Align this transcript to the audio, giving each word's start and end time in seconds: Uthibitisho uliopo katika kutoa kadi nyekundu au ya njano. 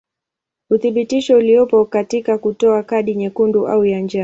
Uthibitisho 0.69 1.37
uliopo 1.37 1.85
katika 1.85 2.37
kutoa 2.37 2.83
kadi 2.83 3.15
nyekundu 3.15 3.67
au 3.67 3.85
ya 3.85 3.99
njano. 3.99 4.19